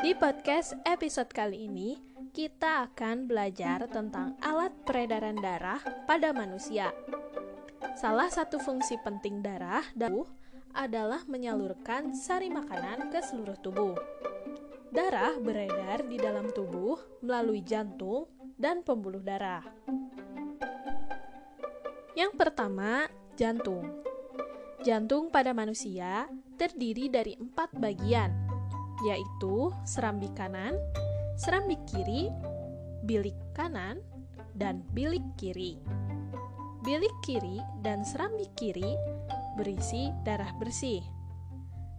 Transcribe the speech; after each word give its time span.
Di 0.00 0.16
podcast 0.16 0.72
episode 0.88 1.28
kali 1.28 1.68
ini, 1.68 2.00
kita 2.32 2.88
akan 2.88 3.28
belajar 3.28 3.84
tentang 3.92 4.40
alat 4.40 4.72
peredaran 4.88 5.36
darah 5.36 5.84
pada 6.08 6.32
manusia. 6.32 6.96
Salah 8.00 8.32
satu 8.32 8.56
fungsi 8.56 8.96
penting 9.04 9.44
darah 9.44 9.84
adalah 10.72 11.28
menyalurkan 11.28 12.16
sari 12.16 12.48
makanan 12.48 13.12
ke 13.12 13.20
seluruh 13.20 13.60
tubuh. 13.60 13.96
Darah 14.88 15.36
beredar 15.44 16.08
di 16.08 16.16
dalam 16.16 16.48
tubuh 16.48 16.96
melalui 17.20 17.60
jantung 17.60 18.24
dan 18.56 18.80
pembuluh 18.80 19.20
darah. 19.20 19.60
Yang 22.16 22.32
pertama, 22.32 23.12
jantung. 23.36 24.00
Jantung 24.80 25.28
pada 25.28 25.52
manusia 25.52 26.32
terdiri 26.56 27.12
dari 27.12 27.36
empat 27.36 27.76
bagian, 27.76 28.45
yaitu 29.04 29.74
serambi 29.84 30.32
kanan, 30.32 30.78
serambi 31.36 31.76
kiri, 31.84 32.32
bilik 33.04 33.36
kanan, 33.52 34.00
dan 34.56 34.80
bilik 34.96 35.24
kiri. 35.36 35.76
Bilik 36.80 37.12
kiri 37.26 37.60
dan 37.84 38.06
serambi 38.06 38.48
kiri 38.56 38.96
berisi 39.58 40.08
darah 40.24 40.54
bersih. 40.56 41.02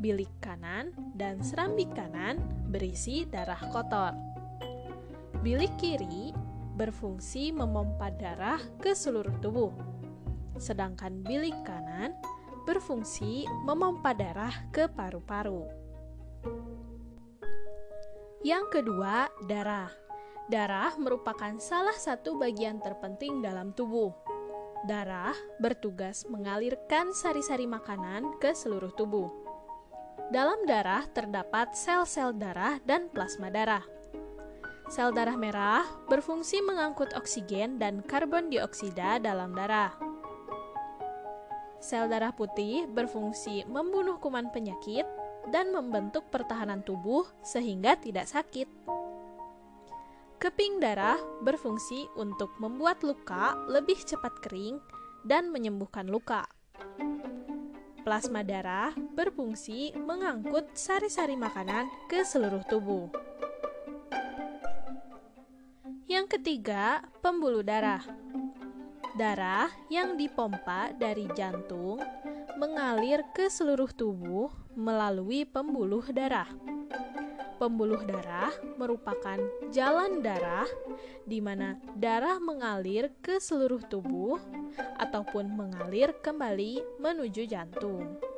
Bilik 0.00 0.30
kanan 0.40 0.96
dan 1.14 1.44
serambi 1.44 1.84
kanan 1.92 2.40
berisi 2.72 3.28
darah 3.28 3.60
kotor. 3.70 4.16
Bilik 5.44 5.70
kiri 5.76 6.32
berfungsi 6.80 7.52
memompa 7.52 8.08
darah 8.16 8.60
ke 8.80 8.96
seluruh 8.96 9.36
tubuh, 9.44 9.72
sedangkan 10.56 11.20
bilik 11.20 11.56
kanan 11.68 12.16
berfungsi 12.64 13.44
memompa 13.68 14.16
darah 14.16 14.52
ke 14.72 14.88
paru-paru. 14.88 15.79
Yang 18.40 18.80
kedua, 18.80 19.28
darah. 19.44 19.92
Darah 20.48 20.96
merupakan 20.96 21.54
salah 21.60 21.94
satu 21.94 22.40
bagian 22.40 22.80
terpenting 22.80 23.44
dalam 23.44 23.76
tubuh. 23.76 24.10
Darah 24.88 25.36
bertugas 25.60 26.24
mengalirkan 26.24 27.12
sari-sari 27.12 27.68
makanan 27.68 28.40
ke 28.40 28.56
seluruh 28.56 28.90
tubuh. 28.96 29.28
Dalam 30.32 30.64
darah 30.64 31.04
terdapat 31.12 31.76
sel-sel 31.76 32.32
darah 32.32 32.80
dan 32.88 33.12
plasma 33.12 33.52
darah. 33.52 33.84
Sel 34.88 35.12
darah 35.12 35.36
merah 35.36 35.84
berfungsi 36.08 36.64
mengangkut 36.64 37.14
oksigen 37.14 37.78
dan 37.78 38.00
karbon 38.02 38.48
dioksida 38.48 39.20
dalam 39.20 39.52
darah. 39.52 39.94
Sel 41.78 42.08
darah 42.08 42.32
putih 42.32 42.88
berfungsi 42.88 43.68
membunuh 43.68 44.18
kuman 44.18 44.48
penyakit 44.48 45.04
dan 45.48 45.72
membentuk 45.72 46.28
pertahanan 46.28 46.84
tubuh 46.84 47.24
sehingga 47.40 47.96
tidak 47.96 48.28
sakit. 48.28 48.68
Keping 50.40 50.80
darah 50.80 51.20
berfungsi 51.44 52.08
untuk 52.16 52.52
membuat 52.60 53.00
luka 53.04 53.56
lebih 53.68 53.96
cepat 54.00 54.40
kering 54.44 54.80
dan 55.24 55.52
menyembuhkan 55.52 56.08
luka. 56.08 56.48
Plasma 58.00 58.40
darah 58.40 58.96
berfungsi 58.96 59.92
mengangkut 59.92 60.72
sari-sari 60.72 61.36
makanan 61.36 61.92
ke 62.08 62.24
seluruh 62.24 62.64
tubuh. 62.64 63.12
Yang 66.08 66.40
ketiga, 66.40 67.04
pembuluh 67.20 67.60
darah. 67.60 68.02
Darah 69.20 69.68
yang 69.92 70.16
dipompa 70.16 70.96
dari 70.96 71.28
jantung 71.36 72.00
mengalir 72.56 73.20
ke 73.36 73.52
seluruh 73.52 73.92
tubuh 73.92 74.48
melalui 74.80 75.44
pembuluh 75.44 76.00
darah. 76.08 76.48
Pembuluh 77.60 78.00
darah 78.08 78.48
merupakan 78.80 79.36
jalan 79.68 80.24
darah 80.24 80.64
di 81.28 81.44
mana 81.44 81.76
darah 81.92 82.40
mengalir 82.40 83.12
ke 83.20 83.36
seluruh 83.36 83.84
tubuh 83.84 84.40
ataupun 84.96 85.52
mengalir 85.52 86.16
kembali 86.24 86.80
menuju 86.96 87.44
jantung. 87.44 88.29